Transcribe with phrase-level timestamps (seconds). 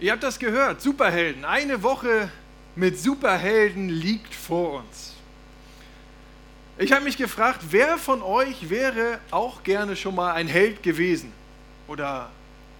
[0.00, 1.44] Ihr habt das gehört, Superhelden.
[1.44, 2.30] Eine Woche
[2.74, 5.12] mit Superhelden liegt vor uns.
[6.78, 11.30] Ich habe mich gefragt, wer von euch wäre auch gerne schon mal ein Held gewesen?
[11.86, 12.30] Oder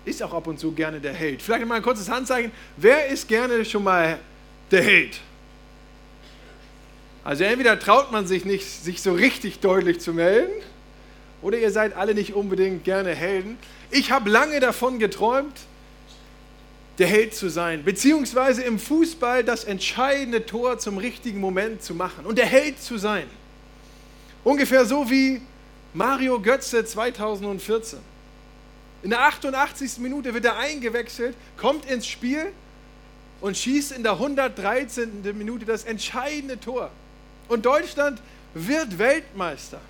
[0.06, 1.42] ist auch ab und zu gerne der Held?
[1.42, 2.52] Vielleicht mal ein kurzes Handzeichen.
[2.78, 4.18] Wer ist gerne schon mal
[4.70, 5.20] der Held?
[7.22, 10.52] Also entweder traut man sich nicht, sich so richtig deutlich zu melden,
[11.42, 13.58] oder ihr seid alle nicht unbedingt gerne Helden.
[13.90, 15.54] Ich habe lange davon geträumt,
[17.00, 22.26] der Held zu sein, beziehungsweise im Fußball das entscheidende Tor zum richtigen Moment zu machen
[22.26, 23.24] und der Held zu sein.
[24.44, 25.40] Ungefähr so wie
[25.94, 27.98] Mario Götze 2014.
[29.02, 29.98] In der 88.
[29.98, 32.52] Minute wird er eingewechselt, kommt ins Spiel
[33.40, 35.22] und schießt in der 113.
[35.36, 36.90] Minute das entscheidende Tor.
[37.48, 38.20] Und Deutschland
[38.52, 39.80] wird Weltmeister.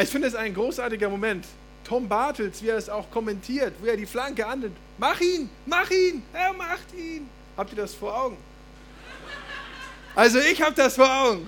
[0.00, 1.44] Ich finde es ein großartiger Moment.
[1.84, 4.76] Tom Bartels, wie er es auch kommentiert, wie er die Flanke annimmt.
[4.98, 7.28] Mach ihn, mach ihn, er macht ihn.
[7.56, 8.36] Habt ihr das vor Augen?
[10.14, 11.46] Also ich habe das vor Augen.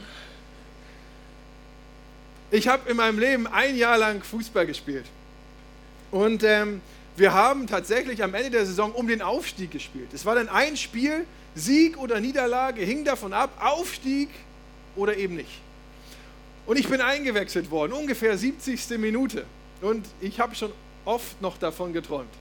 [2.50, 5.06] Ich habe in meinem Leben ein Jahr lang Fußball gespielt.
[6.10, 6.80] Und ähm,
[7.16, 10.08] wir haben tatsächlich am Ende der Saison um den Aufstieg gespielt.
[10.12, 14.28] Es war dann ein Spiel, Sieg oder Niederlage, hing davon ab, Aufstieg
[14.96, 15.60] oder eben nicht.
[16.66, 18.98] Und ich bin eingewechselt worden, ungefähr 70.
[18.98, 19.44] Minute.
[19.84, 20.72] Und ich habe schon
[21.04, 22.32] oft noch davon geträumt.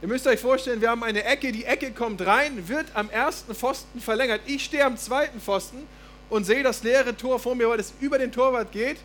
[0.00, 3.52] Ihr müsst euch vorstellen, wir haben eine Ecke, die Ecke kommt rein, wird am ersten
[3.52, 4.42] Pfosten verlängert.
[4.46, 5.88] Ich stehe am zweiten Pfosten
[6.30, 8.98] und sehe das leere Tor vor mir, weil es über den Torwart geht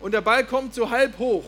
[0.00, 1.44] und der Ball kommt so halb hoch.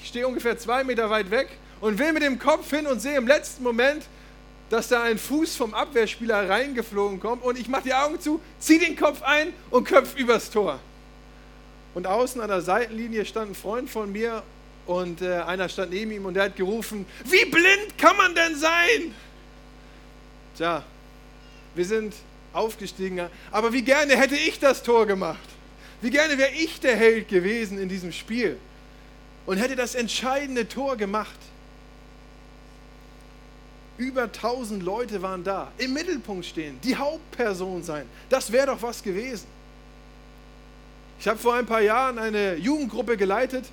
[0.00, 1.48] Ich stehe ungefähr zwei Meter weit weg
[1.80, 4.04] und will mit dem Kopf hin und sehe im letzten Moment,
[4.70, 8.78] dass da ein Fuß vom Abwehrspieler reingeflogen kommt und ich mache die Augen zu, ziehe
[8.78, 10.78] den Kopf ein und köpfe übers Tor.
[11.94, 14.44] Und außen an der Seitenlinie stand ein Freund von mir
[14.86, 18.56] und äh, einer stand neben ihm und der hat gerufen, wie blind kann man denn
[18.56, 19.14] sein?
[20.56, 20.82] Tja,
[21.74, 22.14] wir sind
[22.52, 25.38] aufgestiegen, aber wie gerne hätte ich das Tor gemacht?
[26.00, 28.58] Wie gerne wäre ich der Held gewesen in diesem Spiel
[29.46, 31.38] und hätte das entscheidende Tor gemacht.
[33.98, 38.06] Über 1000 Leute waren da, im Mittelpunkt stehen, die Hauptperson sein.
[38.28, 39.46] Das wäre doch was gewesen.
[41.20, 43.64] Ich habe vor ein paar Jahren eine Jugendgruppe geleitet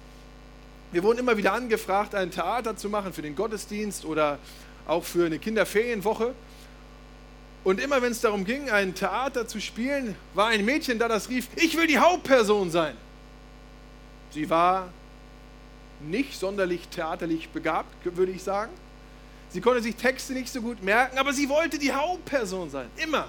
[0.92, 4.40] wir wurden immer wieder angefragt, ein Theater zu machen für den Gottesdienst oder
[4.88, 6.34] auch für eine Kinderferienwoche.
[7.64, 11.30] Und immer wenn es darum ging, ein Theater zu spielen, war ein Mädchen da, das
[11.30, 12.96] rief, ich will die Hauptperson sein.
[14.32, 14.90] Sie war
[16.00, 18.72] nicht sonderlich theaterlich begabt, würde ich sagen.
[19.50, 22.88] Sie konnte sich Texte nicht so gut merken, aber sie wollte die Hauptperson sein.
[22.96, 23.28] Immer.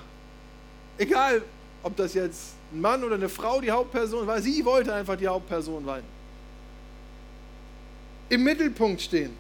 [0.97, 1.43] Egal,
[1.83, 5.27] ob das jetzt ein Mann oder eine Frau die Hauptperson war, sie wollte einfach die
[5.27, 6.05] Hauptperson sein
[8.31, 9.37] im Mittelpunkt stehen,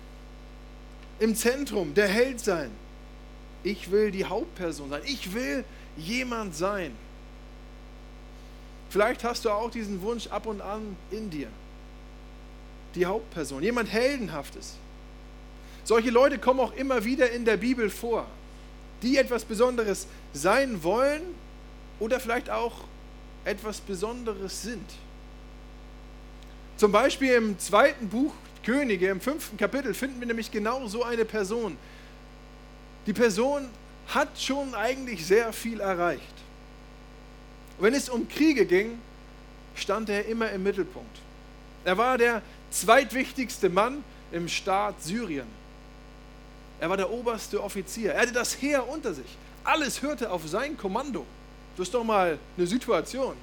[1.19, 2.71] im Zentrum, der Held sein.
[3.63, 5.03] Ich will die Hauptperson sein.
[5.05, 5.65] Ich will
[5.97, 6.93] jemand sein.
[8.89, 11.49] Vielleicht hast du auch diesen Wunsch ab und an in dir.
[12.95, 14.75] Die Hauptperson, jemand Heldenhaftes.
[15.85, 18.27] Solche Leute kommen auch immer wieder in der Bibel vor,
[19.03, 21.23] die etwas Besonderes sein wollen
[22.01, 22.85] oder vielleicht auch
[23.45, 24.85] etwas Besonderes sind.
[26.77, 28.33] Zum Beispiel im zweiten Buch
[28.65, 31.77] Könige im fünften Kapitel finden wir nämlich genau so eine Person.
[33.07, 33.69] Die Person
[34.09, 36.23] hat schon eigentlich sehr viel erreicht.
[37.79, 38.99] Wenn es um Kriege ging,
[39.75, 41.17] stand er immer im Mittelpunkt.
[41.85, 45.47] Er war der zweitwichtigste Mann im Staat Syrien.
[46.79, 48.13] Er war der oberste Offizier.
[48.13, 49.37] Er hatte das Heer unter sich.
[49.65, 51.25] Alles hörte auf sein Kommando.
[51.77, 53.37] Das ist doch mal eine Situation.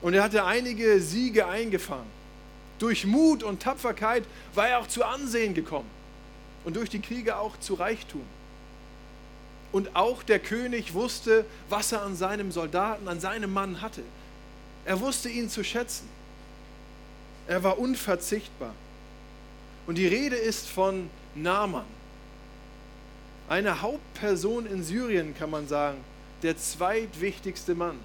[0.00, 2.21] Und er hatte einige Siege eingefahren.
[2.82, 4.24] Durch Mut und Tapferkeit
[4.56, 5.88] war er auch zu Ansehen gekommen
[6.64, 8.24] und durch die Kriege auch zu Reichtum.
[9.70, 14.02] Und auch der König wusste, was er an seinem Soldaten, an seinem Mann hatte.
[14.84, 16.08] Er wusste ihn zu schätzen.
[17.46, 18.74] Er war unverzichtbar.
[19.86, 21.86] Und die Rede ist von Naaman,
[23.48, 25.98] eine Hauptperson in Syrien, kann man sagen,
[26.42, 28.00] der zweitwichtigste Mann,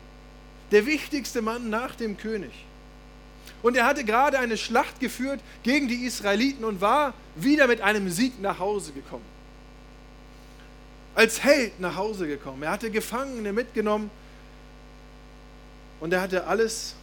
[0.70, 2.52] der wichtigste Mann nach dem König.
[3.64, 8.10] Und er hatte gerade eine Schlacht geführt gegen die Israeliten und war wieder mit einem
[8.10, 9.26] Sieg nach Hause gekommen.
[11.16, 12.62] Als Held nach Hause gekommen.
[12.64, 14.12] Er hatte Gefangene mitgenommen
[16.00, 16.96] und er hatte alles,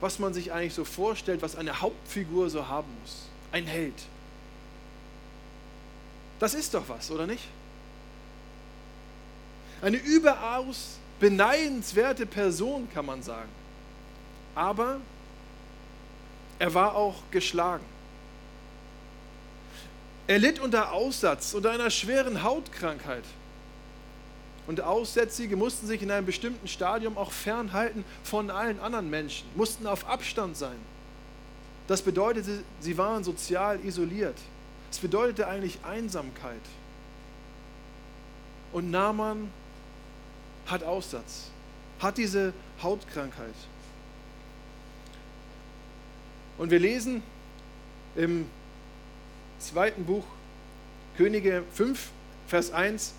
[0.00, 3.28] was man sich eigentlich so vorstellt, was eine Hauptfigur so haben muss.
[3.52, 3.94] Ein Held.
[6.38, 7.44] Das ist doch was, oder nicht?
[9.82, 13.48] Eine überaus beneidenswerte Person, kann man sagen.
[14.54, 15.00] Aber
[16.62, 17.84] er war auch geschlagen.
[20.28, 23.24] Er litt unter Aussatz, unter einer schweren Hautkrankheit.
[24.68, 29.88] Und Aussätzige mussten sich in einem bestimmten Stadium auch fernhalten von allen anderen Menschen, mussten
[29.88, 30.76] auf Abstand sein.
[31.88, 34.38] Das bedeutete, sie waren sozial isoliert.
[34.88, 36.62] Es bedeutete eigentlich Einsamkeit.
[38.72, 39.50] Und Naaman
[40.66, 41.48] hat Aussatz,
[41.98, 43.56] hat diese Hautkrankheit.
[46.58, 47.22] Und wir lesen
[48.16, 48.46] im
[49.58, 50.24] zweiten Buch
[51.16, 52.10] Könige 5,
[52.46, 53.12] Vers 1,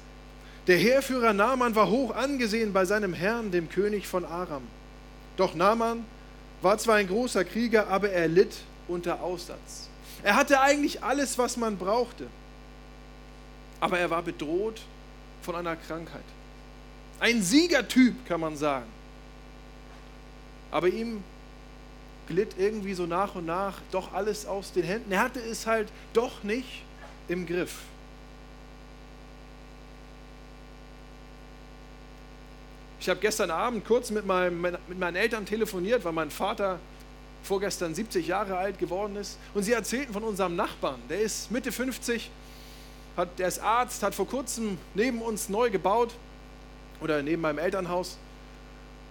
[0.67, 4.63] der Heerführer Naaman war hoch angesehen bei seinem Herrn, dem König von Aram.
[5.35, 6.05] Doch Naaman
[6.61, 8.55] war zwar ein großer Krieger, aber er litt
[8.87, 9.89] unter Aussatz.
[10.23, 12.27] Er hatte eigentlich alles, was man brauchte,
[13.81, 14.81] aber er war bedroht
[15.41, 16.23] von einer Krankheit.
[17.19, 18.87] Ein Siegertyp, kann man sagen.
[20.71, 21.23] Aber ihm
[22.27, 25.11] glitt irgendwie so nach und nach doch alles aus den Händen.
[25.11, 26.83] Er hatte es halt doch nicht
[27.27, 27.79] im Griff.
[32.99, 36.79] Ich habe gestern Abend kurz mit, meinem, mit meinen Eltern telefoniert, weil mein Vater
[37.43, 39.37] vorgestern 70 Jahre alt geworden ist.
[39.53, 41.01] Und sie erzählten von unserem Nachbarn.
[41.09, 42.31] Der ist Mitte 50,
[43.17, 46.15] hat, der ist Arzt, hat vor kurzem neben uns neu gebaut
[47.01, 48.17] oder neben meinem Elternhaus.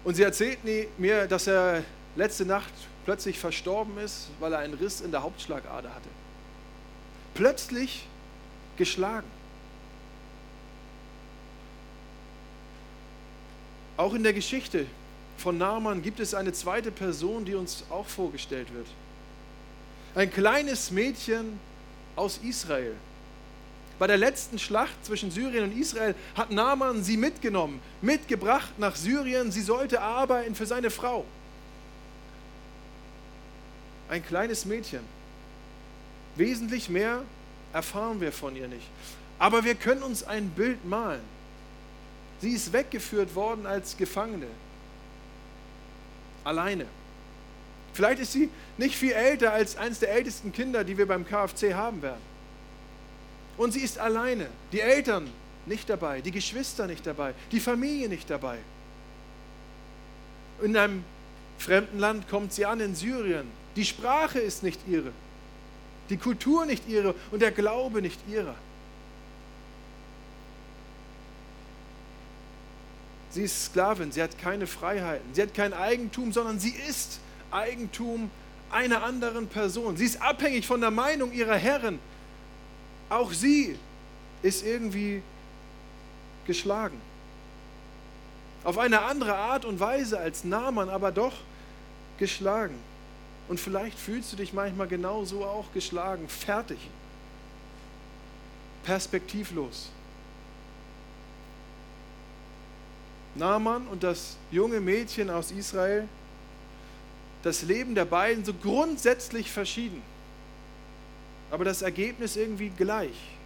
[0.04, 1.84] Und sie erzählten mir, dass er
[2.16, 2.72] letzte Nacht
[3.04, 6.08] plötzlich verstorben ist, weil er einen Riss in der Hauptschlagader hatte.
[7.34, 8.06] Plötzlich
[8.76, 9.26] geschlagen.
[13.96, 14.86] Auch in der Geschichte
[15.36, 18.86] von Naaman gibt es eine zweite Person, die uns auch vorgestellt wird.
[20.14, 21.58] Ein kleines Mädchen
[22.16, 22.94] aus Israel.
[23.98, 29.52] Bei der letzten Schlacht zwischen Syrien und Israel hat Naaman sie mitgenommen, mitgebracht nach Syrien.
[29.52, 31.24] Sie sollte arbeiten für seine Frau.
[34.12, 35.00] Ein kleines Mädchen.
[36.36, 37.22] Wesentlich mehr
[37.72, 38.86] erfahren wir von ihr nicht.
[39.38, 41.22] Aber wir können uns ein Bild malen.
[42.42, 44.48] Sie ist weggeführt worden als Gefangene.
[46.44, 46.84] Alleine.
[47.94, 51.72] Vielleicht ist sie nicht viel älter als eines der ältesten Kinder, die wir beim KFC
[51.72, 52.20] haben werden.
[53.56, 54.48] Und sie ist alleine.
[54.72, 55.30] Die Eltern
[55.64, 58.58] nicht dabei, die Geschwister nicht dabei, die Familie nicht dabei.
[60.60, 61.02] In einem
[61.56, 63.61] fremden Land kommt sie an in Syrien.
[63.76, 65.12] Die Sprache ist nicht ihre,
[66.10, 68.54] die Kultur nicht ihre und der Glaube nicht ihrer.
[73.30, 77.18] Sie ist Sklavin, sie hat keine Freiheiten, sie hat kein Eigentum, sondern sie ist
[77.50, 78.30] Eigentum
[78.70, 79.96] einer anderen Person.
[79.96, 81.98] Sie ist abhängig von der Meinung ihrer Herren.
[83.08, 83.78] Auch sie
[84.42, 85.22] ist irgendwie
[86.46, 87.00] geschlagen.
[88.64, 91.34] Auf eine andere Art und Weise als Naaman, aber doch
[92.18, 92.74] geschlagen.
[93.52, 96.78] Und vielleicht fühlst du dich manchmal genauso auch geschlagen, fertig,
[98.82, 99.90] perspektivlos.
[103.34, 106.08] Naaman und das junge Mädchen aus Israel,
[107.42, 110.00] das Leben der beiden so grundsätzlich verschieden,
[111.50, 113.36] aber das Ergebnis irgendwie gleich.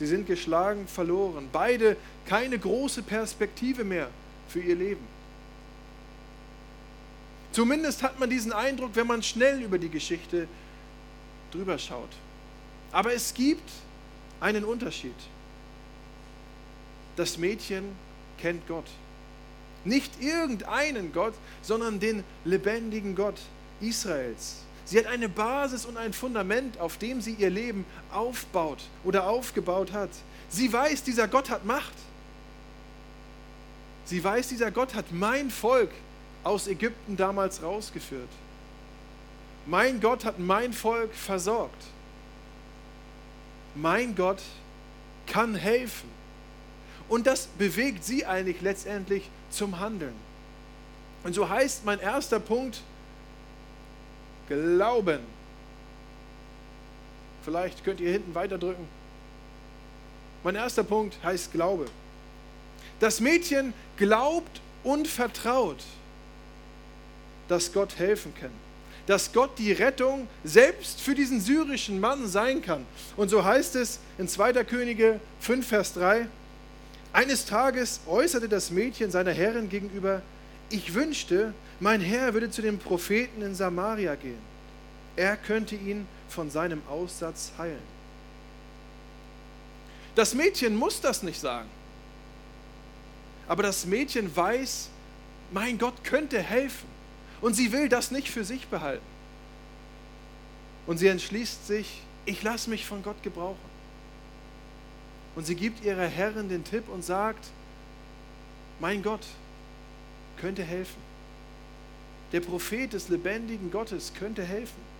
[0.00, 1.48] Sie sind geschlagen, verloren.
[1.52, 1.96] Beide
[2.26, 4.08] keine große Perspektive mehr
[4.48, 5.19] für ihr Leben.
[7.52, 10.46] Zumindest hat man diesen Eindruck, wenn man schnell über die Geschichte
[11.50, 12.10] drüber schaut.
[12.92, 13.70] Aber es gibt
[14.40, 15.14] einen Unterschied
[17.20, 17.84] das Mädchen
[18.38, 18.86] kennt Gott.
[19.84, 23.38] Nicht irgendeinen Gott, sondern den lebendigen Gott
[23.80, 24.56] Israels.
[24.84, 29.92] Sie hat eine Basis und ein Fundament, auf dem sie ihr Leben aufbaut oder aufgebaut
[29.92, 30.10] hat.
[30.48, 31.92] Sie weiß, dieser Gott hat Macht.
[34.06, 35.90] Sie weiß, dieser Gott hat mein Volk
[36.44, 38.28] aus Ägypten damals rausgeführt.
[39.66, 41.84] Mein Gott hat mein Volk versorgt.
[43.74, 44.42] Mein Gott
[45.26, 46.08] kann helfen.
[47.08, 50.14] Und das bewegt sie eigentlich letztendlich zum Handeln.
[51.24, 52.82] Und so heißt mein erster Punkt
[54.48, 55.20] Glauben.
[57.44, 58.86] Vielleicht könnt ihr hinten weiterdrücken.
[60.42, 61.86] Mein erster Punkt heißt Glaube.
[62.98, 65.82] Das Mädchen glaubt und vertraut,
[67.50, 68.52] dass Gott helfen kann.
[69.06, 72.86] Dass Gott die Rettung selbst für diesen syrischen Mann sein kann.
[73.16, 74.64] Und so heißt es in 2.
[74.64, 76.28] Könige 5, Vers 3,
[77.12, 80.22] eines Tages äußerte das Mädchen seiner Herrin gegenüber,
[80.70, 84.38] ich wünschte, mein Herr würde zu dem Propheten in Samaria gehen.
[85.16, 87.82] Er könnte ihn von seinem Aussatz heilen.
[90.14, 91.68] Das Mädchen muss das nicht sagen.
[93.48, 94.88] Aber das Mädchen weiß,
[95.50, 96.99] mein Gott könnte helfen.
[97.40, 99.04] Und sie will das nicht für sich behalten.
[100.86, 103.70] Und sie entschließt sich, ich lasse mich von Gott gebrauchen.
[105.36, 107.46] Und sie gibt ihrer Herrin den Tipp und sagt,
[108.78, 109.24] mein Gott
[110.38, 111.00] könnte helfen.
[112.32, 114.90] Der Prophet des lebendigen Gottes könnte helfen.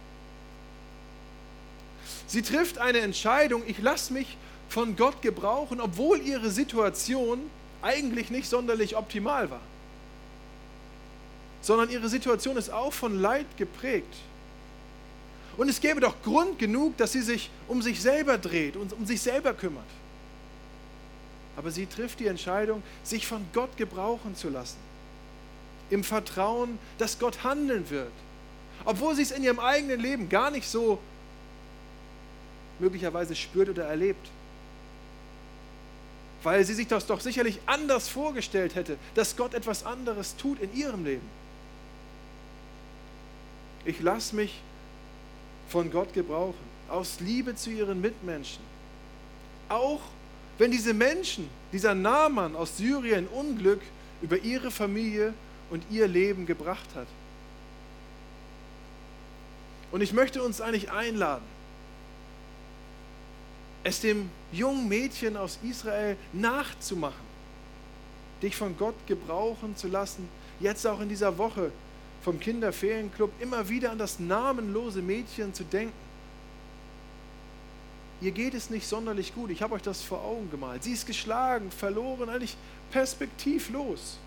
[2.27, 4.37] Sie trifft eine Entscheidung, ich lasse mich
[4.69, 7.41] von Gott gebrauchen, obwohl ihre Situation
[7.83, 9.61] eigentlich nicht sonderlich optimal war.
[11.63, 14.15] Sondern ihre Situation ist auch von Leid geprägt.
[15.57, 19.05] Und es gäbe doch Grund genug, dass sie sich um sich selber dreht und um
[19.05, 19.85] sich selber kümmert.
[21.57, 24.79] Aber sie trifft die Entscheidung, sich von Gott gebrauchen zu lassen.
[25.91, 28.13] Im Vertrauen, dass Gott handeln wird.
[28.85, 30.99] Obwohl sie es in ihrem eigenen Leben gar nicht so
[32.79, 34.27] möglicherweise spürt oder erlebt.
[36.43, 40.75] Weil sie sich das doch sicherlich anders vorgestellt hätte, dass Gott etwas anderes tut in
[40.75, 41.40] ihrem Leben.
[43.85, 44.61] Ich lasse mich
[45.69, 46.59] von Gott gebrauchen,
[46.89, 48.63] aus Liebe zu ihren Mitmenschen.
[49.69, 50.01] Auch
[50.59, 53.81] wenn diese Menschen, dieser Nahmann aus Syrien Unglück
[54.21, 55.33] über ihre Familie
[55.71, 57.07] und ihr Leben gebracht hat.
[59.93, 61.45] Und ich möchte uns eigentlich einladen,
[63.83, 67.31] es dem jungen Mädchen aus Israel nachzumachen,
[68.43, 70.29] dich von Gott gebrauchen zu lassen,
[70.61, 71.73] jetzt auch in dieser Woche
[72.23, 75.93] vom Kinderferienclub immer wieder an das namenlose Mädchen zu denken.
[78.21, 80.85] Ihr geht es nicht sonderlich gut, ich habe euch das vor Augen gemalt.
[80.85, 82.57] Sie ist geschlagen, verloren, eigentlich
[82.91, 84.19] perspektivlos.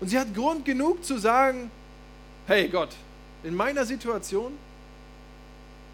[0.00, 1.70] Und sie hat Grund genug zu sagen,
[2.46, 2.90] hey Gott,
[3.42, 4.52] in meiner Situation,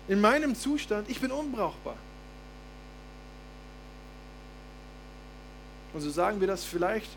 [0.07, 1.97] in meinem Zustand, ich bin unbrauchbar.
[5.93, 7.11] Und so sagen wir das vielleicht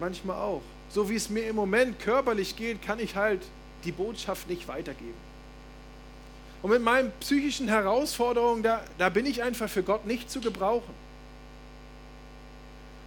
[0.00, 0.62] manchmal auch
[0.92, 3.40] so wie es mir im Moment körperlich geht, kann ich halt
[3.84, 5.32] die Botschaft nicht weitergeben.
[6.60, 10.94] Und mit meinen psychischen Herausforderungen, da, da bin ich einfach für Gott nicht zu gebrauchen.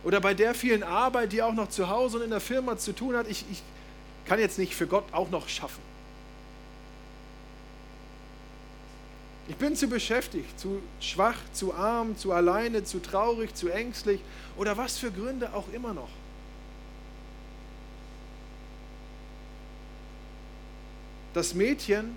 [0.03, 2.91] Oder bei der vielen Arbeit, die auch noch zu Hause und in der Firma zu
[2.91, 3.63] tun hat, ich, ich
[4.25, 5.81] kann jetzt nicht für Gott auch noch schaffen.
[9.47, 14.19] Ich bin zu beschäftigt, zu schwach, zu arm, zu alleine, zu traurig, zu ängstlich
[14.57, 16.09] oder was für Gründe auch immer noch.
[21.35, 22.15] Das Mädchen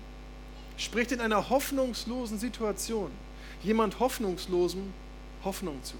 [0.77, 3.11] spricht in einer hoffnungslosen Situation
[3.61, 4.93] jemand Hoffnungslosen
[5.43, 5.95] Hoffnung zu.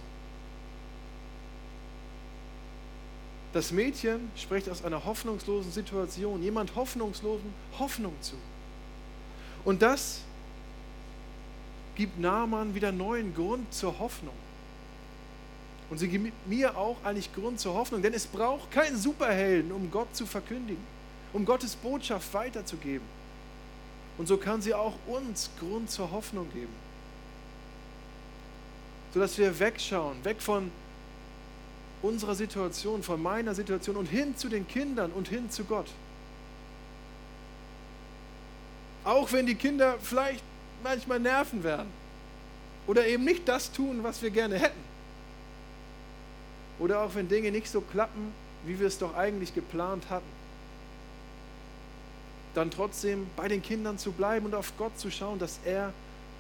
[3.52, 8.36] Das Mädchen spricht aus einer hoffnungslosen Situation jemand Hoffnungslosen Hoffnung zu.
[9.66, 10.22] Und das
[11.96, 14.36] gibt Naaman wieder neuen Grund zur Hoffnung.
[15.90, 19.92] Und sie gibt mir auch eigentlich Grund zur Hoffnung, denn es braucht keinen Superhelden, um
[19.92, 20.99] Gott zu verkündigen
[21.34, 23.06] um Gottes Botschaft weiterzugeben.
[24.18, 26.74] Und so kann sie auch uns Grund zur Hoffnung geben.
[29.14, 30.72] Sodass wir wegschauen, weg von
[32.02, 35.88] unserer Situation, von meiner Situation und hin zu den Kindern und hin zu Gott.
[39.04, 40.44] Auch wenn die Kinder vielleicht
[40.84, 41.90] manchmal nerven werden
[42.88, 44.90] oder eben nicht das tun, was wir gerne hätten.
[46.80, 48.34] Oder auch wenn Dinge nicht so klappen,
[48.66, 50.39] wie wir es doch eigentlich geplant hatten
[52.54, 55.94] dann trotzdem bei den Kindern zu bleiben und auf Gott zu schauen, dass er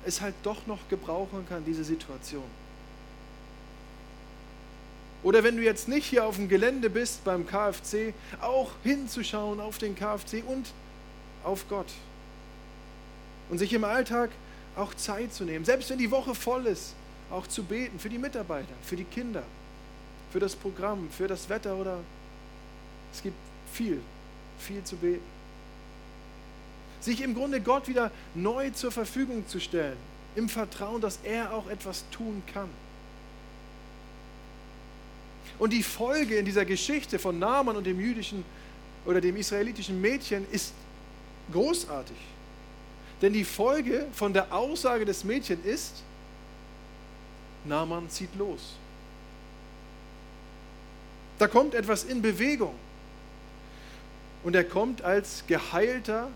[0.05, 2.43] es halt doch noch gebrauchen kann, diese Situation.
[5.21, 9.77] Oder wenn du jetzt nicht hier auf dem Gelände bist beim KFC, auch hinzuschauen auf
[9.77, 10.71] den KFC und
[11.43, 11.91] auf Gott.
[13.49, 14.29] Und sich im Alltag
[14.77, 16.93] auch Zeit zu nehmen, selbst wenn die Woche voll ist,
[17.29, 19.43] auch zu beten für die Mitarbeiter, für die Kinder,
[20.31, 21.99] für das Programm, für das Wetter oder
[23.11, 23.35] es gibt
[23.73, 23.99] viel,
[24.57, 25.38] viel zu beten
[26.99, 29.97] sich im Grunde Gott wieder neu zur Verfügung zu stellen,
[30.35, 32.69] im Vertrauen, dass er auch etwas tun kann.
[35.57, 38.45] Und die Folge in dieser Geschichte von Naaman und dem jüdischen
[39.05, 40.73] oder dem israelitischen Mädchen ist
[41.51, 42.17] großartig.
[43.21, 46.03] Denn die Folge von der Aussage des Mädchens ist,
[47.65, 48.75] Naaman zieht los.
[51.37, 52.75] Da kommt etwas in Bewegung.
[54.43, 56.29] Und er kommt als geheilter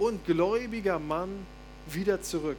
[0.00, 1.46] und gläubiger Mann
[1.86, 2.58] wieder zurück.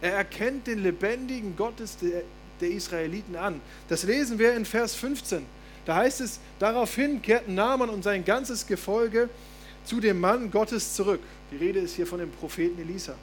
[0.00, 2.22] Er erkennt den lebendigen Gottes der,
[2.60, 3.60] der Israeliten an.
[3.88, 5.46] Das lesen wir in Vers 15.
[5.84, 9.28] Da heißt es, daraufhin kehrten Naaman und sein ganzes Gefolge
[9.84, 11.20] zu dem Mann Gottes zurück.
[11.52, 13.14] Die Rede ist hier von dem Propheten Elisa.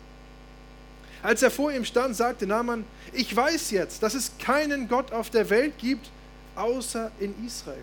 [1.22, 5.30] Als er vor ihm stand, sagte Naaman, ich weiß jetzt, dass es keinen Gott auf
[5.30, 6.10] der Welt gibt,
[6.56, 7.78] außer in Israel.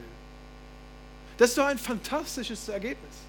[1.37, 3.26] Das ist doch ein fantastisches Ergebnis.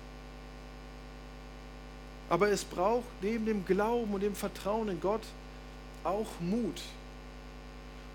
[2.29, 5.21] Aber es braucht neben dem Glauben und dem Vertrauen in Gott
[6.03, 6.81] auch Mut.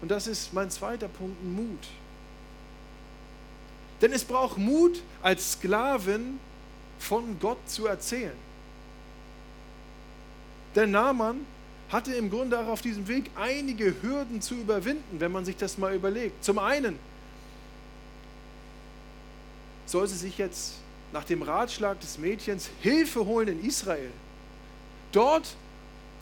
[0.00, 1.86] Und das ist mein zweiter Punkt, Mut.
[4.00, 6.40] Denn es braucht Mut, als Sklavin
[6.98, 8.36] von Gott zu erzählen.
[10.74, 11.46] Der Naaman
[11.90, 15.78] hatte im Grunde auch auf diesem Weg einige Hürden zu überwinden, wenn man sich das
[15.78, 16.42] mal überlegt.
[16.42, 16.98] Zum einen
[19.86, 20.74] soll sie sich jetzt
[21.12, 24.10] nach dem Ratschlag des Mädchens Hilfe holen in Israel.
[25.12, 25.56] Dort,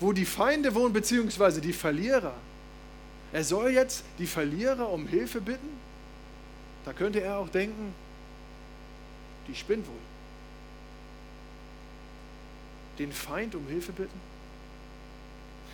[0.01, 2.35] wo die Feinde wohnen, beziehungsweise die Verlierer.
[3.33, 5.69] Er soll jetzt die Verlierer um Hilfe bitten?
[6.85, 7.95] Da könnte er auch denken,
[9.47, 9.95] die spinnt wohl.
[12.99, 14.21] Den Feind um Hilfe bitten?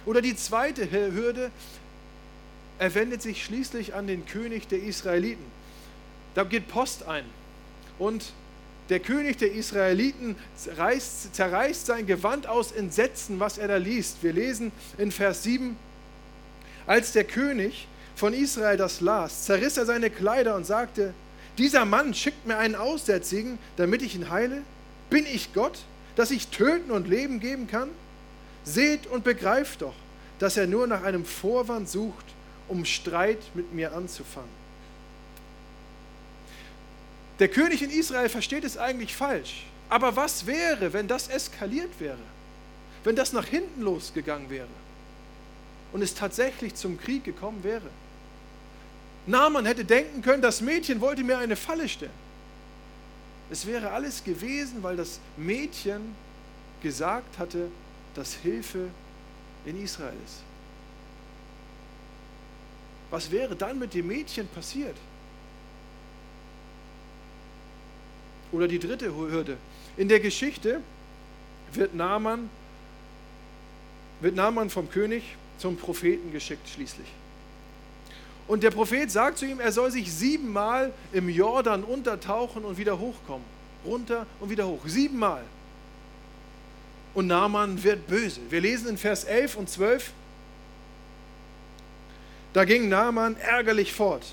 [0.05, 1.51] Oder die zweite Hürde,
[2.79, 5.45] er wendet sich schließlich an den König der Israeliten.
[6.35, 7.25] Da geht Post ein.
[7.99, 8.33] Und
[8.89, 14.19] der König der Israeliten zerreißt, zerreißt sein Gewand aus Entsetzen, was er da liest.
[14.23, 15.77] Wir lesen in Vers 7,
[16.87, 21.15] als der König von Israel das las, zerriss er seine Kleider und sagte,
[21.59, 24.63] dieser Mann schickt mir einen Aussätzigen, damit ich ihn heile?
[25.11, 25.79] Bin ich Gott,
[26.15, 27.89] dass ich töten und Leben geben kann?
[28.65, 29.95] Seht und begreift doch,
[30.39, 32.27] dass er nur nach einem Vorwand sucht,
[32.69, 34.66] um Streit mit mir anzufangen.
[37.39, 39.67] Der König in Israel versteht es eigentlich falsch.
[39.89, 42.19] Aber was wäre, wenn das eskaliert wäre?
[43.05, 44.67] Wenn das nach hinten losgegangen wäre
[45.93, 47.89] und es tatsächlich zum Krieg gekommen wäre?
[49.27, 52.27] Naaman hätte denken können, das Mädchen wollte mir eine Falle stellen.
[53.51, 56.15] Es wäre alles gewesen, weil das Mädchen
[56.83, 57.69] gesagt hatte,
[58.15, 58.89] dass Hilfe
[59.65, 60.43] in Israel ist.
[63.11, 64.97] Was wäre dann mit dem Mädchen passiert?
[68.53, 69.57] Oder die dritte Hürde.
[69.97, 70.81] In der Geschichte
[71.73, 72.49] wird Naaman,
[74.21, 75.23] wird Naaman vom König
[75.59, 77.09] zum Propheten geschickt schließlich.
[78.47, 82.99] Und der Prophet sagt zu ihm, er soll sich siebenmal im Jordan untertauchen und wieder
[82.99, 83.45] hochkommen.
[83.85, 84.81] Runter und wieder hoch.
[84.87, 85.43] Siebenmal.
[87.15, 88.41] Und Naaman wird böse.
[88.51, 90.13] Wir lesen in Vers 11 und 12.
[92.53, 94.25] Da ging Naaman ärgerlich fort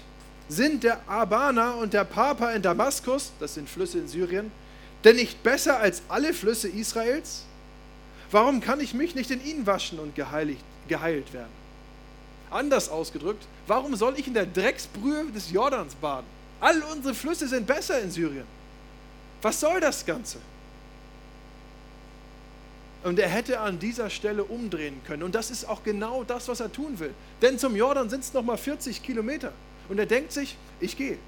[0.50, 4.52] sind der Abana und der Papa in Damaskus, das sind Flüsse in Syrien,
[5.04, 7.44] denn nicht besser als alle Flüsse Israels?
[8.32, 11.52] Warum kann ich mich nicht in ihnen waschen und geheiligt, geheilt werden?
[12.50, 16.28] Anders ausgedrückt, warum soll ich in der Drecksbrühe des Jordans baden?
[16.60, 18.46] All unsere Flüsse sind besser in Syrien.
[19.42, 20.38] Was soll das Ganze?
[23.04, 25.24] Und er hätte an dieser Stelle umdrehen können.
[25.24, 27.14] Und das ist auch genau das, was er tun will.
[27.42, 29.52] Denn zum Jordan sind es nochmal 40 Kilometer.
[29.94, 31.20] Und er denkt sich, ich gehe.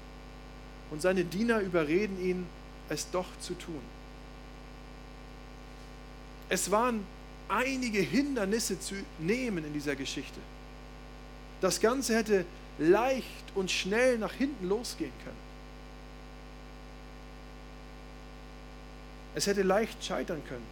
[0.90, 2.46] Und seine Diener überreden ihn,
[2.88, 3.80] es doch zu tun.
[6.48, 7.06] Es waren
[7.48, 10.40] einige Hindernisse zu nehmen in dieser Geschichte.
[11.60, 12.44] Das Ganze hätte
[12.80, 15.46] leicht und schnell nach hinten losgehen können.
[19.36, 20.66] Es hätte leicht scheitern können.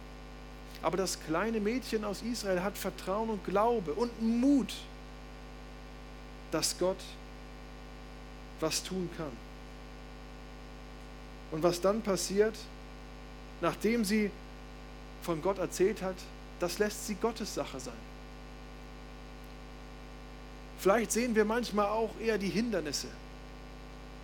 [0.81, 4.73] Aber das kleine Mädchen aus Israel hat Vertrauen und Glaube und Mut,
[6.51, 6.99] dass Gott
[8.59, 9.31] was tun kann.
[11.51, 12.55] Und was dann passiert,
[13.61, 14.31] nachdem sie
[15.21, 16.15] von Gott erzählt hat,
[16.59, 17.93] das lässt sie Gottes Sache sein.
[20.79, 23.07] Vielleicht sehen wir manchmal auch eher die Hindernisse,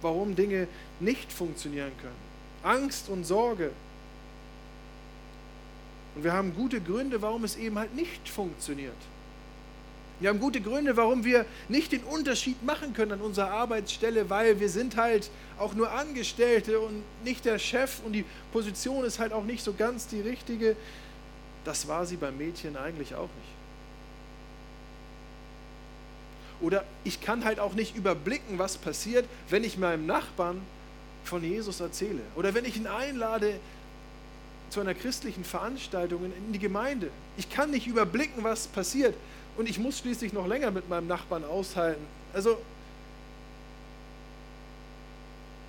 [0.02, 0.68] warum Dinge
[1.00, 2.32] nicht funktionieren können.
[2.64, 3.72] Angst und Sorge.
[6.16, 8.94] Und wir haben gute Gründe, warum es eben halt nicht funktioniert.
[10.22, 14.60] Wir haben gute Gründe, warum wir nicht den Unterschied machen können an unserer Arbeitsstelle, weil
[14.60, 19.34] wir sind halt auch nur Angestellte und nicht der Chef und die Position ist halt
[19.34, 20.76] auch nicht so ganz die richtige.
[21.66, 23.52] Das war sie beim Mädchen eigentlich auch nicht.
[26.62, 30.62] Oder ich kann halt auch nicht überblicken, was passiert, wenn ich meinem Nachbarn
[31.24, 32.22] von Jesus erzähle.
[32.36, 33.60] Oder wenn ich ihn einlade
[34.72, 37.12] zu einer christlichen Veranstaltung in die Gemeinde.
[37.38, 39.16] Ich kann nicht überblicken, was passiert
[39.58, 42.06] und ich muss schließlich noch länger mit meinem Nachbarn aushalten.
[42.34, 42.58] Also,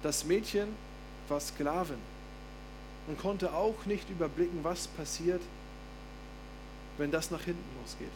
[0.02, 0.68] das Mädchen
[1.28, 1.98] war Sklavin
[3.08, 5.42] und konnte auch nicht überblicken, was passiert,
[6.96, 8.08] wenn das nach hinten losgeht.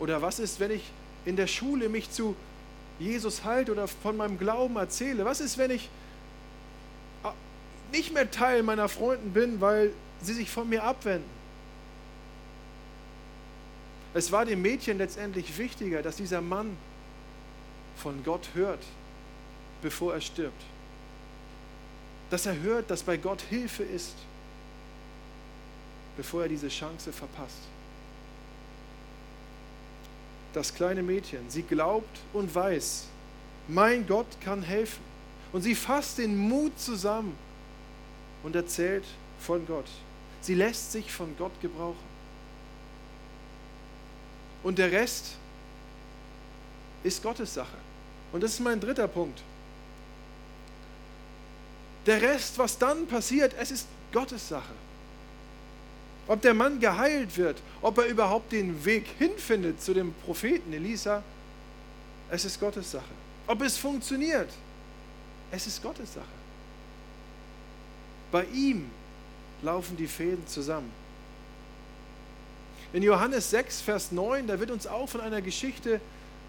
[0.00, 0.82] Oder was ist, wenn ich
[1.24, 2.34] in der Schule mich zu
[2.98, 5.24] Jesus halte oder von meinem Glauben erzähle?
[5.24, 5.88] Was ist, wenn ich
[7.92, 11.38] nicht mehr Teil meiner Freunden bin, weil sie sich von mir abwenden?
[14.14, 16.76] Es war dem Mädchen letztendlich wichtiger, dass dieser Mann
[17.96, 18.82] von Gott hört,
[19.82, 20.62] bevor er stirbt.
[22.30, 24.14] dass er hört, dass bei Gott Hilfe ist,
[26.16, 27.62] bevor er diese Chance verpasst.
[30.52, 33.04] Das kleine Mädchen, sie glaubt und weiß,
[33.68, 35.02] mein Gott kann helfen.
[35.52, 37.34] Und sie fasst den Mut zusammen
[38.42, 39.04] und erzählt
[39.40, 39.86] von Gott.
[40.40, 41.96] Sie lässt sich von Gott gebrauchen.
[44.62, 45.36] Und der Rest
[47.02, 47.76] ist Gottes Sache.
[48.32, 49.40] Und das ist mein dritter Punkt.
[52.06, 54.72] Der Rest, was dann passiert, es ist Gottes Sache.
[56.26, 61.22] Ob der Mann geheilt wird, ob er überhaupt den Weg hinfindet zu dem Propheten Elisa,
[62.30, 63.04] es ist Gottes Sache.
[63.46, 64.50] Ob es funktioniert,
[65.50, 66.26] es ist Gottes Sache.
[68.30, 68.90] Bei ihm
[69.62, 70.90] laufen die Fäden zusammen.
[72.92, 76.00] In Johannes 6, Vers 9, da wird uns auch von einer Geschichte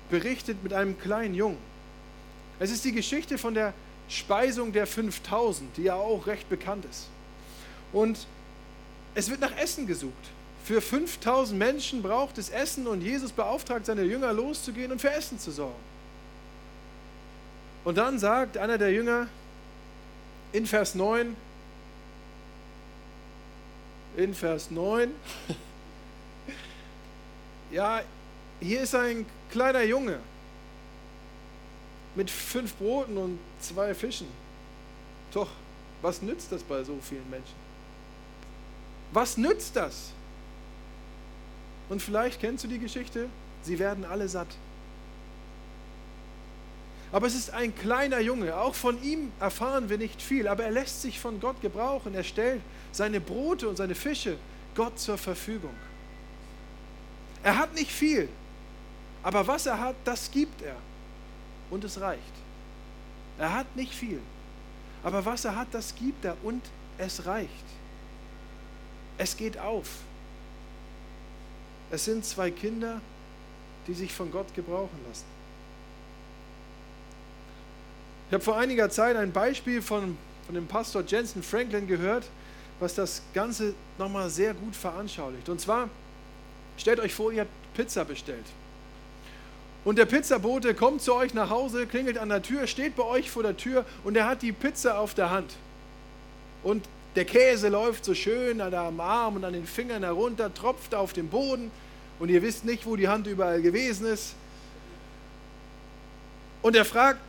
[0.09, 1.57] berichtet mit einem kleinen Jungen.
[2.59, 3.73] Es ist die Geschichte von der
[4.07, 7.07] Speisung der 5000, die ja auch recht bekannt ist.
[7.93, 8.25] Und
[9.15, 10.13] es wird nach Essen gesucht.
[10.63, 15.39] Für 5000 Menschen braucht es Essen und Jesus beauftragt seine Jünger loszugehen und für Essen
[15.39, 15.89] zu sorgen.
[17.83, 19.27] Und dann sagt einer der Jünger
[20.51, 21.35] in Vers 9,
[24.17, 25.11] in Vers 9,
[27.71, 28.01] ja,
[28.59, 30.19] hier ist ein kleiner Junge
[32.15, 34.27] mit fünf Broten und zwei Fischen.
[35.33, 35.49] Doch,
[36.01, 37.55] was nützt das bei so vielen Menschen?
[39.11, 40.11] Was nützt das?
[41.89, 43.27] Und vielleicht kennst du die Geschichte,
[43.63, 44.47] sie werden alle satt.
[47.11, 50.71] Aber es ist ein kleiner Junge, auch von ihm erfahren wir nicht viel, aber er
[50.71, 52.13] lässt sich von Gott gebrauchen.
[52.13, 54.37] Er stellt seine Brote und seine Fische
[54.75, 55.73] Gott zur Verfügung.
[57.41, 58.29] Er hat nicht viel,
[59.23, 60.75] aber was er hat, das gibt er.
[61.71, 62.21] Und es reicht.
[63.37, 64.19] Er hat nicht viel,
[65.03, 66.61] aber was er hat, das gibt er und
[66.97, 67.49] es reicht.
[69.17, 69.87] Es geht auf.
[71.91, 73.01] Es sind zwei Kinder,
[73.87, 75.38] die sich von Gott gebrauchen lassen.
[78.29, 80.15] Ich habe vor einiger Zeit ein Beispiel von,
[80.45, 82.25] von dem Pastor Jensen Franklin gehört,
[82.79, 85.49] was das Ganze nochmal sehr gut veranschaulicht.
[85.49, 85.89] Und zwar,
[86.77, 88.45] stellt euch vor, ihr habt Pizza bestellt.
[89.83, 93.31] Und der Pizzabote kommt zu euch nach Hause, klingelt an der Tür, steht bei euch
[93.31, 95.55] vor der Tür und er hat die Pizza auf der Hand.
[96.61, 100.93] Und der Käse läuft so schön an am Arm und an den Fingern herunter, tropft
[100.93, 101.71] auf den Boden
[102.19, 104.35] und ihr wisst nicht, wo die Hand überall gewesen ist.
[106.61, 107.21] Und er fragt,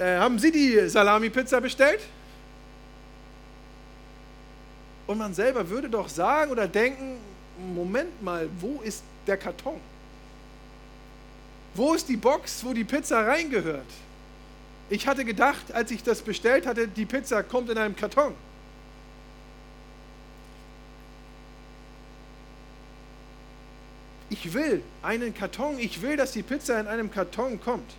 [0.00, 2.00] äh, haben Sie die Salami-Pizza bestellt?
[5.06, 7.18] Und man selber würde doch sagen oder denken,
[7.74, 9.80] Moment mal, wo ist der Karton?
[11.74, 13.86] Wo ist die Box, wo die Pizza reingehört?
[14.88, 18.34] Ich hatte gedacht, als ich das bestellt hatte, die Pizza kommt in einem Karton.
[24.30, 27.92] Ich will einen Karton, ich will, dass die Pizza in einem Karton kommt.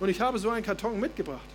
[0.00, 1.48] Und ich habe so einen Karton mitgebracht.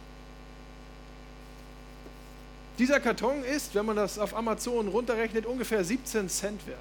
[2.80, 6.80] Dieser Karton ist, wenn man das auf Amazon runterrechnet, ungefähr 17 Cent wert.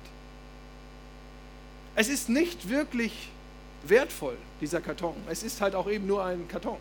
[1.95, 3.29] Es ist nicht wirklich
[3.83, 5.17] wertvoll, dieser Karton.
[5.29, 6.79] Es ist halt auch eben nur ein Karton.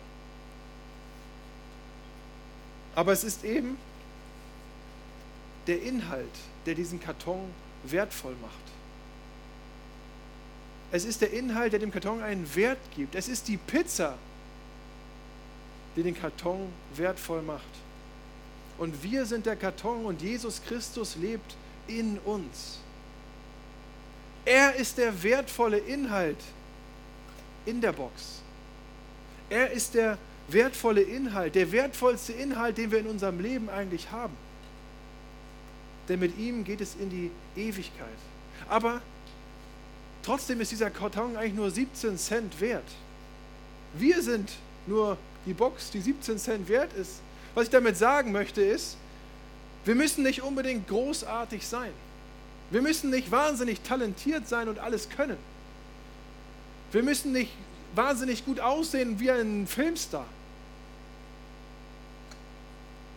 [2.94, 3.76] Aber es ist eben
[5.66, 6.24] der Inhalt,
[6.66, 7.50] der diesen Karton
[7.84, 8.54] wertvoll macht.
[10.92, 13.14] Es ist der Inhalt, der dem Karton einen Wert gibt.
[13.14, 14.16] Es ist die Pizza,
[15.96, 17.62] die den Karton wertvoll macht.
[18.78, 21.54] Und wir sind der Karton und Jesus Christus lebt
[21.86, 22.78] in uns.
[24.44, 26.38] Er ist der wertvolle Inhalt
[27.66, 28.40] in der Box.
[29.50, 30.16] Er ist der
[30.48, 34.34] wertvolle Inhalt, der wertvollste Inhalt, den wir in unserem Leben eigentlich haben.
[36.08, 38.08] Denn mit ihm geht es in die Ewigkeit.
[38.68, 39.00] Aber
[40.22, 42.90] trotzdem ist dieser Karton eigentlich nur 17 Cent wert.
[43.94, 44.50] Wir sind
[44.86, 47.20] nur die Box, die 17 Cent wert ist.
[47.54, 48.96] Was ich damit sagen möchte ist,
[49.84, 51.92] wir müssen nicht unbedingt großartig sein.
[52.70, 55.38] Wir müssen nicht wahnsinnig talentiert sein und alles können.
[56.92, 57.52] Wir müssen nicht
[57.94, 60.26] wahnsinnig gut aussehen wie ein Filmstar.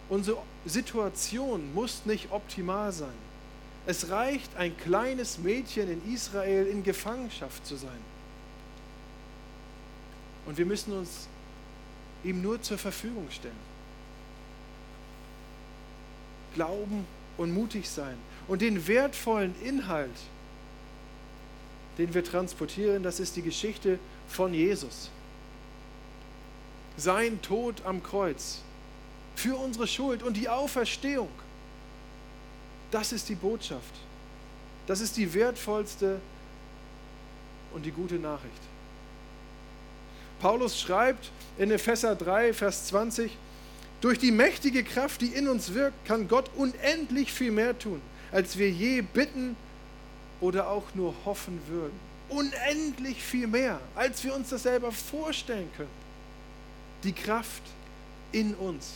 [0.10, 3.14] Unsere Situation muss nicht optimal sein.
[3.86, 8.14] Es reicht, ein kleines Mädchen in Israel in Gefangenschaft zu sein.
[10.46, 11.28] Und wir müssen uns
[12.24, 13.74] ihm nur zur Verfügung stellen.
[16.56, 17.06] Glauben
[17.38, 18.18] und mutig sein.
[18.48, 20.12] Und den wertvollen Inhalt,
[21.98, 25.10] den wir transportieren, das ist die Geschichte von Jesus.
[26.98, 28.62] Sein Tod am Kreuz
[29.36, 31.30] für unsere Schuld und die Auferstehung.
[32.92, 33.96] Das ist die Botschaft.
[34.86, 36.20] Das ist die wertvollste
[37.74, 38.73] und die gute Nachricht.
[40.44, 43.32] Paulus schreibt in Epheser 3, Vers 20,
[44.02, 48.58] durch die mächtige Kraft, die in uns wirkt, kann Gott unendlich viel mehr tun, als
[48.58, 49.56] wir je bitten
[50.42, 51.98] oder auch nur hoffen würden.
[52.28, 55.88] Unendlich viel mehr, als wir uns das selber vorstellen können.
[57.06, 57.64] Die Kraft
[58.34, 58.90] in uns.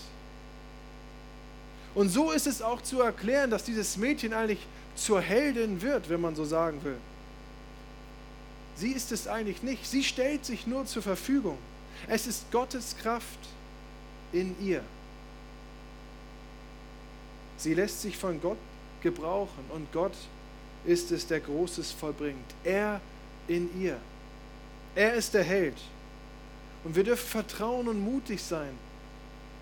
[1.95, 6.19] Und so ist es auch zu erklären, dass dieses Mädchen eigentlich zur Heldin wird, wenn
[6.19, 6.97] man so sagen will.
[8.77, 9.85] Sie ist es eigentlich nicht.
[9.85, 11.57] Sie stellt sich nur zur Verfügung.
[12.07, 13.39] Es ist Gottes Kraft
[14.31, 14.83] in ihr.
[17.57, 18.57] Sie lässt sich von Gott
[19.01, 20.13] gebrauchen und Gott
[20.85, 22.53] ist es, der Großes vollbringt.
[22.63, 23.01] Er
[23.47, 23.97] in ihr.
[24.95, 25.77] Er ist der Held.
[26.83, 28.71] Und wir dürfen vertrauen und mutig sein,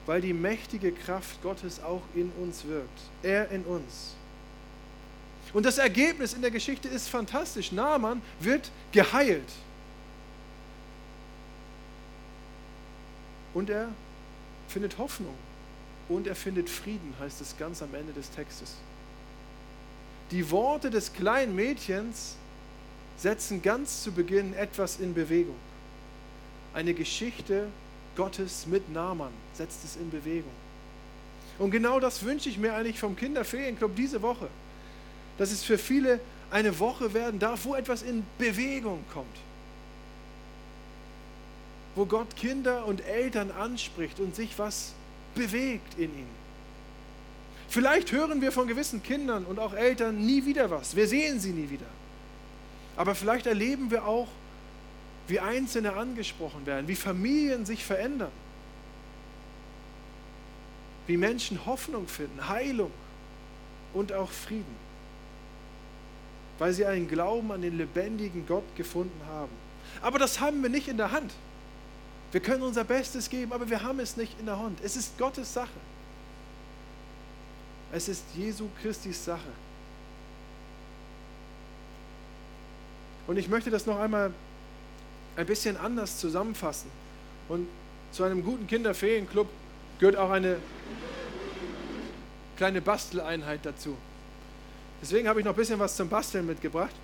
[0.05, 2.99] weil die mächtige Kraft Gottes auch in uns wirkt.
[3.23, 4.15] Er in uns.
[5.55, 7.71] Und das Ergebnis in der Geschichte ist fantastisch.
[7.71, 9.49] Naaman wird geheilt.
[13.53, 13.87] Und er
[14.67, 15.33] findet Hoffnung.
[16.09, 18.73] Und er findet Frieden, heißt es ganz am Ende des Textes.
[20.31, 22.35] Die Worte des kleinen Mädchens
[23.15, 25.55] setzen ganz zu Beginn etwas in Bewegung.
[26.73, 27.67] Eine Geschichte
[28.17, 30.51] Gottes mit Naaman setzt es in Bewegung.
[31.59, 34.49] Und genau das wünsche ich mir eigentlich vom Kinderferienclub diese Woche
[35.37, 36.19] dass es für viele
[36.51, 39.37] eine Woche werden darf, wo etwas in Bewegung kommt.
[41.95, 44.93] Wo Gott Kinder und Eltern anspricht und sich was
[45.33, 46.45] bewegt in ihnen.
[47.67, 50.95] Vielleicht hören wir von gewissen Kindern und auch Eltern nie wieder was.
[50.95, 51.87] Wir sehen sie nie wieder.
[52.95, 54.27] Aber vielleicht erleben wir auch,
[55.27, 58.31] wie Einzelne angesprochen werden, wie Familien sich verändern,
[61.07, 62.91] wie Menschen Hoffnung finden, Heilung
[63.93, 64.85] und auch Frieden
[66.59, 69.51] weil sie einen Glauben an den lebendigen Gott gefunden haben.
[70.01, 71.33] Aber das haben wir nicht in der Hand.
[72.31, 74.79] Wir können unser Bestes geben, aber wir haben es nicht in der Hand.
[74.83, 75.69] Es ist Gottes Sache.
[77.91, 79.39] Es ist Jesu Christis Sache.
[83.27, 84.33] Und ich möchte das noch einmal
[85.35, 86.89] ein bisschen anders zusammenfassen.
[87.47, 87.67] Und
[88.11, 89.47] zu einem guten Kinderferienclub
[89.99, 90.57] gehört auch eine
[92.57, 93.95] kleine Basteleinheit dazu.
[95.05, 96.95] Deswegen habe ich noch ein bisschen was zum Basteln mitgebracht.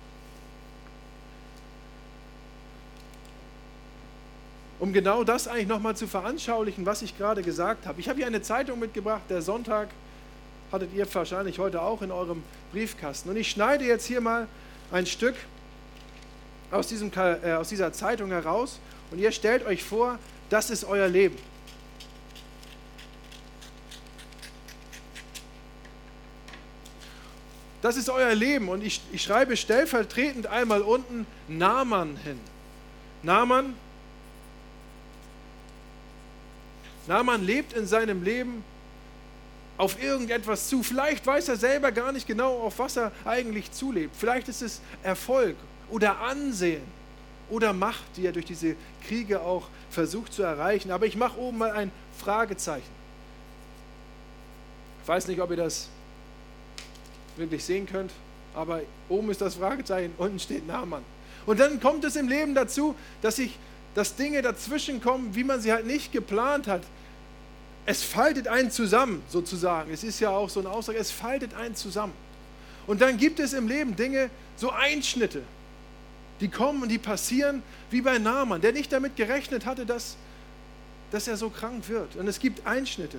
[4.80, 8.00] Um genau das eigentlich nochmal zu veranschaulichen, was ich gerade gesagt habe.
[8.00, 9.90] Ich habe hier eine Zeitung mitgebracht, der Sonntag
[10.72, 13.30] hattet ihr wahrscheinlich heute auch in eurem Briefkasten.
[13.30, 14.48] Und ich schneide jetzt hier mal
[14.90, 15.36] ein Stück
[16.72, 18.80] aus, diesem, äh, aus dieser Zeitung heraus
[19.12, 20.18] und ihr stellt euch vor,
[20.50, 21.36] das ist euer Leben.
[27.82, 28.68] Das ist euer Leben.
[28.68, 32.38] Und ich, ich schreibe stellvertretend einmal unten Naaman hin.
[33.22, 33.74] Naaman,
[37.06, 38.64] Naaman lebt in seinem Leben
[39.76, 40.82] auf irgendetwas zu.
[40.84, 44.14] Vielleicht weiß er selber gar nicht genau, auf was er eigentlich zulebt.
[44.16, 45.56] Vielleicht ist es Erfolg
[45.90, 46.82] oder Ansehen
[47.50, 50.92] oder Macht, die er durch diese Kriege auch versucht zu erreichen.
[50.92, 53.02] Aber ich mache oben mal ein Fragezeichen.
[55.02, 55.88] Ich weiß nicht, ob ihr das
[57.36, 58.12] wirklich sehen könnt.
[58.54, 61.02] Aber oben ist das Fragezeichen, unten steht Naaman.
[61.46, 63.58] Und dann kommt es im Leben dazu, dass, ich,
[63.94, 66.82] dass Dinge dazwischen kommen, wie man sie halt nicht geplant hat.
[67.84, 69.92] Es faltet einen zusammen, sozusagen.
[69.92, 72.12] Es ist ja auch so eine Aussage, es faltet einen zusammen.
[72.86, 75.42] Und dann gibt es im Leben Dinge, so Einschnitte,
[76.40, 80.16] die kommen und die passieren wie bei Naaman, der nicht damit gerechnet hatte, dass,
[81.10, 82.16] dass er so krank wird.
[82.16, 83.18] Und es gibt Einschnitte.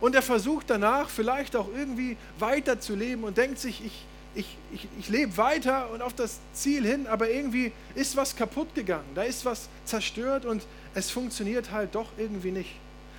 [0.00, 4.56] Und er versucht danach vielleicht auch irgendwie weiter zu leben und denkt sich, ich, ich,
[4.72, 9.08] ich, ich lebe weiter und auf das Ziel hin, aber irgendwie ist was kaputt gegangen,
[9.14, 10.62] da ist was zerstört und
[10.94, 12.76] es funktioniert halt doch irgendwie nicht.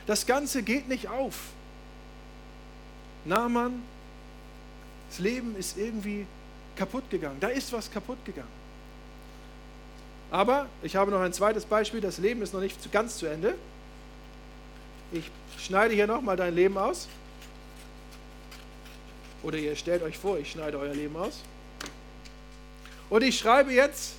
[0.08, 1.36] Das Ganze geht nicht auf.
[3.26, 3.82] Naaman,
[5.10, 6.26] das Leben ist irgendwie
[6.78, 8.60] kaputt gegangen, da ist was kaputt gegangen.
[10.32, 13.56] Aber ich habe noch ein zweites Beispiel, das Leben ist noch nicht ganz zu Ende.
[15.12, 17.08] Ich schneide hier nochmal dein Leben aus.
[19.42, 21.42] Oder ihr stellt euch vor, ich schneide euer Leben aus.
[23.10, 24.14] Und ich schreibe jetzt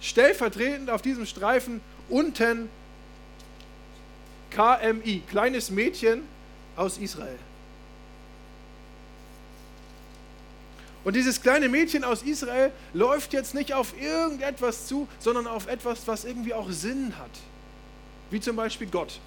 [0.00, 2.68] stellvertretend auf diesem Streifen unten
[4.50, 6.22] KMI, kleines Mädchen
[6.76, 7.38] aus Israel.
[11.04, 16.06] Und dieses kleine Mädchen aus Israel läuft jetzt nicht auf irgendetwas zu, sondern auf etwas,
[16.06, 17.30] was irgendwie auch Sinn hat.
[18.30, 19.20] Wie zum Beispiel Gott.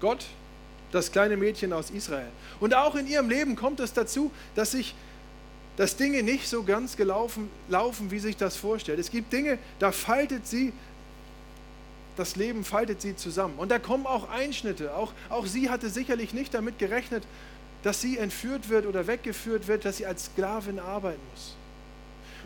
[0.00, 0.24] Gott,
[0.92, 2.28] das kleine Mädchen aus Israel.
[2.58, 4.94] Und auch in ihrem Leben kommt es dazu, dass sich
[5.80, 8.98] dass Dinge nicht so ganz gelaufen laufen, wie sich das vorstellt.
[8.98, 10.74] Es gibt Dinge, da faltet sie,
[12.18, 13.54] das Leben faltet sie zusammen.
[13.56, 14.94] Und da kommen auch Einschnitte.
[14.94, 17.22] Auch, auch sie hatte sicherlich nicht damit gerechnet,
[17.82, 21.56] dass sie entführt wird oder weggeführt wird, dass sie als Sklavin arbeiten muss.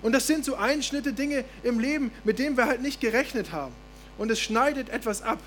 [0.02, 3.74] Und das sind so Einschnitte, Dinge im Leben, mit denen wir halt nicht gerechnet haben.
[4.16, 5.40] Und es schneidet etwas ab.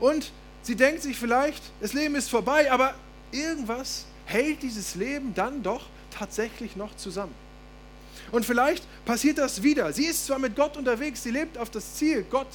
[0.00, 0.32] Und
[0.62, 2.94] sie denkt sich vielleicht, das Leben ist vorbei, aber
[3.32, 7.34] irgendwas hält dieses Leben dann doch tatsächlich noch zusammen.
[8.30, 9.92] Und vielleicht passiert das wieder.
[9.92, 12.48] Sie ist zwar mit Gott unterwegs, sie lebt auf das Ziel, Gott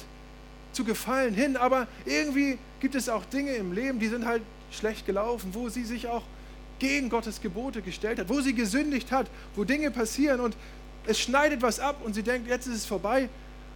[0.72, 5.06] zu gefallen hin, aber irgendwie gibt es auch Dinge im Leben, die sind halt schlecht
[5.06, 6.22] gelaufen, wo sie sich auch
[6.78, 10.56] gegen Gottes Gebote gestellt hat, wo sie gesündigt hat, wo Dinge passieren und
[11.06, 13.28] es schneidet was ab und sie denkt, jetzt ist es vorbei.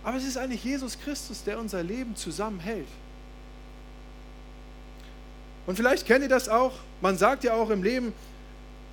[0.03, 2.89] Aber es ist eigentlich Jesus Christus, der unser Leben zusammenhält.
[5.69, 6.73] Und vielleicht kennt ihr das auch.
[7.03, 8.15] Man sagt ja auch im Leben,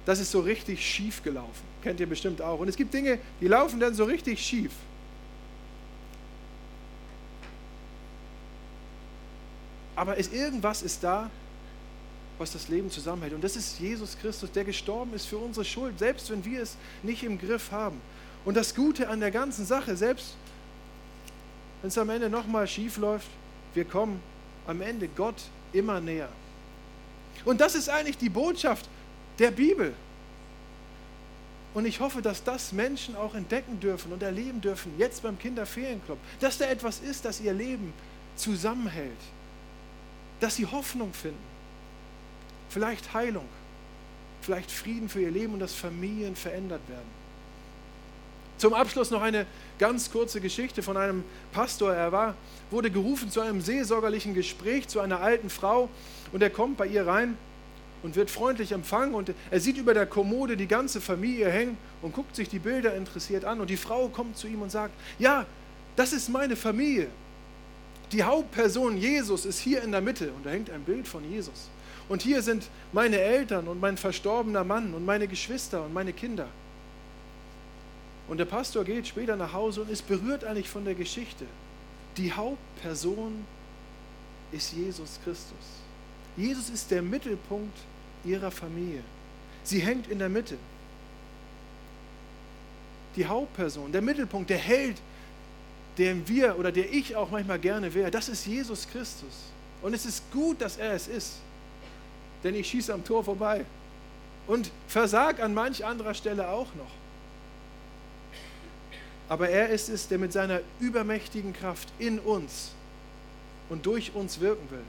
[0.06, 1.64] das ist so richtig schief gelaufen.
[1.82, 2.60] Kennt ihr bestimmt auch.
[2.60, 4.74] Und es gibt Dinge, die laufen dann so richtig schief.
[9.96, 11.30] Aber ist, irgendwas ist da,
[12.38, 13.36] was das Leben zusammenhält.
[13.36, 16.76] Und das ist Jesus Christus, der gestorben ist für unsere Schuld, selbst wenn wir es
[17.04, 18.02] nicht im Griff haben.
[18.44, 20.36] Und das Gute an der ganzen Sache, selbst
[21.82, 23.30] wenn es am Ende nochmal schief läuft,
[23.74, 24.20] wir kommen
[24.68, 26.28] am Ende Gott immer näher.
[27.44, 28.88] Und das ist eigentlich die Botschaft
[29.40, 29.94] der Bibel.
[31.74, 36.18] Und ich hoffe, dass das Menschen auch entdecken dürfen und erleben dürfen, jetzt beim Kinderferienclub,
[36.40, 37.94] dass da etwas ist, das ihr Leben
[38.38, 39.12] zusammenhält,
[40.40, 41.38] dass sie Hoffnung finden,
[42.70, 43.46] vielleicht Heilung,
[44.42, 47.25] vielleicht Frieden für ihr Leben und dass Familien verändert werden.
[48.58, 49.46] Zum Abschluss noch eine
[49.80, 51.94] ganz kurze Geschichte von einem Pastor.
[51.94, 52.36] Er war,
[52.72, 55.90] wurde gerufen zu einem seelsorgerlichen Gespräch zu einer alten Frau
[56.32, 57.38] und er kommt bei ihr rein
[58.02, 62.14] und wird freundlich empfangen und er sieht über der Kommode die ganze Familie hängen und
[62.14, 65.46] guckt sich die Bilder interessiert an und die Frau kommt zu ihm und sagt, ja,
[65.96, 67.08] das ist meine Familie.
[68.12, 71.70] Die Hauptperson Jesus ist hier in der Mitte und da hängt ein Bild von Jesus.
[72.08, 76.48] Und hier sind meine Eltern und mein verstorbener Mann und meine Geschwister und meine Kinder.
[78.28, 81.46] Und der Pastor geht später nach Hause und ist berührt eigentlich von der Geschichte.
[82.18, 83.46] Die Hauptperson
[84.52, 85.58] ist Jesus Christus.
[86.38, 87.78] Jesus ist der Mittelpunkt
[88.24, 89.02] ihrer Familie.
[89.64, 90.58] Sie hängt in der Mitte.
[93.16, 94.98] Die Hauptperson, der Mittelpunkt, der Held,
[95.98, 99.46] den wir oder der ich auch manchmal gerne wäre, das ist Jesus Christus.
[99.82, 101.34] Und es ist gut, dass er es ist.
[102.44, 103.66] Denn ich schieße am Tor vorbei
[104.48, 106.92] und versag an manch anderer Stelle auch noch.
[109.28, 112.72] Aber er ist es, der mit seiner übermächtigen Kraft in uns
[113.70, 114.84] und durch uns wirken will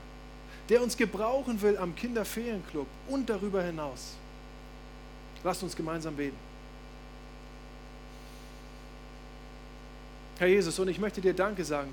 [0.69, 4.15] der uns gebrauchen will am Kinderferienclub und darüber hinaus.
[5.45, 6.37] Lasst uns gemeinsam beten.
[10.39, 11.93] Herr Jesus, und ich möchte dir Danke sagen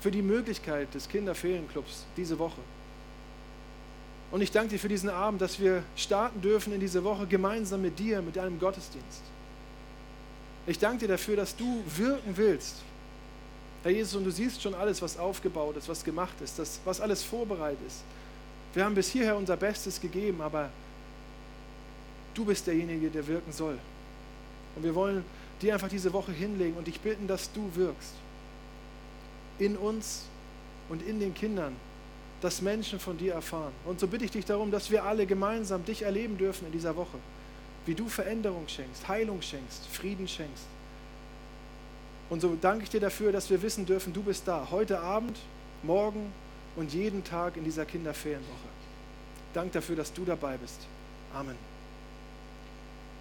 [0.00, 2.60] für die Möglichkeit des Kinderferienclubs diese Woche.
[4.30, 7.82] Und ich danke dir für diesen Abend, dass wir starten dürfen in diese Woche gemeinsam
[7.82, 9.22] mit dir, mit deinem Gottesdienst.
[10.66, 12.76] Ich danke dir dafür, dass du wirken willst
[13.82, 17.00] Herr Jesus, und du siehst schon alles, was aufgebaut ist, was gemacht ist, das, was
[17.00, 18.02] alles vorbereitet ist.
[18.74, 20.70] Wir haben bis hierher unser Bestes gegeben, aber
[22.34, 23.76] du bist derjenige, der wirken soll.
[24.76, 25.24] Und wir wollen
[25.60, 28.12] dir einfach diese Woche hinlegen und dich bitten, dass du wirkst.
[29.58, 30.22] In uns
[30.88, 31.74] und in den Kindern,
[32.40, 33.72] dass Menschen von dir erfahren.
[33.84, 36.96] Und so bitte ich dich darum, dass wir alle gemeinsam dich erleben dürfen in dieser
[36.96, 37.18] Woche.
[37.86, 40.66] Wie du Veränderung schenkst, Heilung schenkst, Frieden schenkst.
[42.30, 44.68] Und so danke ich dir dafür, dass wir wissen dürfen, du bist da.
[44.70, 45.38] Heute Abend,
[45.82, 46.32] morgen
[46.76, 48.68] und jeden Tag in dieser Kinderferienwoche.
[49.52, 50.86] Dank dafür, dass du dabei bist.
[51.34, 51.71] Amen.